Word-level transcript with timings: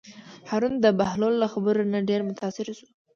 هارون 0.49 0.73
د 0.79 0.85
بهلول 0.99 1.33
له 1.41 1.47
خبرو 1.53 1.83
نه 1.93 1.99
ډېر 2.09 2.21
متأثره 2.29 2.73
شو. 2.77 2.87